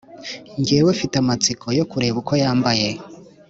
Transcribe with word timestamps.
Njyewe 0.59 0.89
mfite 0.95 1.15
amatsiko 1.19 1.65
yo 1.77 1.85
kureba 1.91 2.17
uko 2.21 2.33
yambaye 2.41 2.87